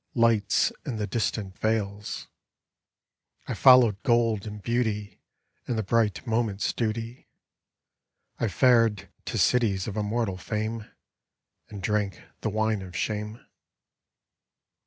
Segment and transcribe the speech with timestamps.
[0.15, 2.25] Lights in the distant vales;
[3.47, 5.21] I followed gold and beauty.
[5.67, 7.27] And the bright moment's duty;
[8.39, 10.89] I fared to cities of immortal fame,
[11.69, 13.45] And drank the wine of shame.